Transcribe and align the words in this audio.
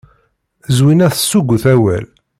Zwina 0.77 1.07
tessuggut 1.13 1.63
awal. 1.73 2.05